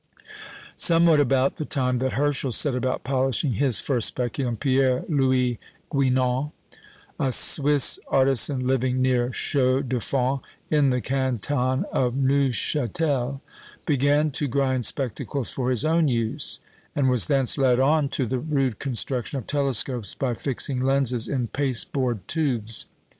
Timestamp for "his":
3.53-3.79, 15.69-15.85